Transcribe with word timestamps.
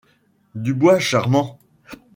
Du 0.55 0.73
bois 0.73 0.97
charmant 0.99 1.59